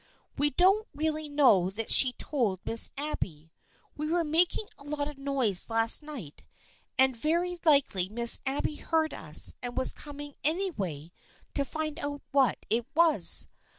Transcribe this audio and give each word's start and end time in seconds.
We 0.35 0.49
don't 0.49 0.87
really 0.95 1.29
know 1.29 1.69
that 1.69 1.91
she 1.91 2.13
told 2.13 2.59
Miss 2.65 2.89
Abby. 2.97 3.51
We 3.95 4.07
were 4.07 4.23
making 4.23 4.65
a 4.79 4.83
lot 4.83 5.07
of 5.07 5.19
noise 5.19 5.69
last 5.69 6.01
night 6.01 6.43
and 6.97 7.15
very 7.15 7.59
likely 7.65 8.09
Miss 8.09 8.39
Abby 8.43 8.77
heard 8.77 9.13
us 9.13 9.53
and 9.61 9.77
was 9.77 9.93
coming 9.93 10.33
anyway 10.43 11.11
to 11.53 11.63
find 11.63 11.99
out 11.99 12.23
what 12.31 12.65
it 12.67 12.87
was. 12.95 13.47